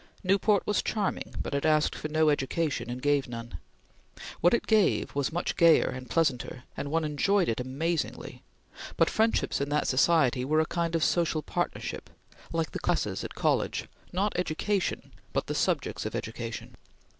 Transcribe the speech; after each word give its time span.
Newport 0.23 0.65
was 0.65 0.81
charming, 0.81 1.35
but 1.39 1.53
it 1.53 1.63
asked 1.63 1.93
for 1.93 2.07
no 2.07 2.31
education 2.31 2.89
and 2.89 3.03
gave 3.03 3.27
none. 3.27 3.59
What 4.39 4.55
it 4.55 4.65
gave 4.65 5.13
was 5.13 5.31
much 5.31 5.55
gayer 5.55 5.89
and 5.91 6.09
pleasanter, 6.09 6.63
and 6.75 6.89
one 6.89 7.03
enjoyed 7.05 7.47
it 7.47 7.59
amazingly; 7.59 8.41
but 8.97 9.11
friendships 9.11 9.61
in 9.61 9.69
that 9.69 9.87
society 9.87 10.43
were 10.43 10.59
a 10.59 10.65
kind 10.65 10.95
of 10.95 11.03
social 11.03 11.43
partnership, 11.43 12.09
like 12.51 12.71
the 12.71 12.79
classes 12.79 13.23
at 13.23 13.35
college; 13.35 13.87
not 14.11 14.33
education 14.37 15.11
but 15.33 15.45
the 15.45 15.53
subjects 15.53 16.03
of 16.07 16.15
education. 16.15 16.75